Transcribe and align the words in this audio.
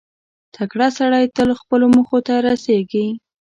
•تکړه 0.55 0.87
سړی 0.97 1.25
تل 1.37 1.49
خپلو 1.61 1.85
موخو 1.95 2.19
ته 2.27 2.33
رسېږي. 2.47 3.05